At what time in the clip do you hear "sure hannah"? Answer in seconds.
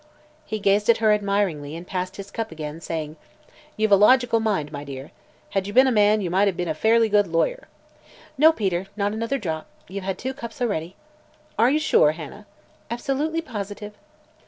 11.77-12.47